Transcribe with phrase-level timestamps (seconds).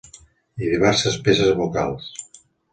[0.61, 2.11] I diverses peces vocals.